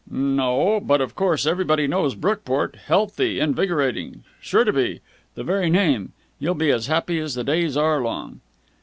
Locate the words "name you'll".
5.69-6.55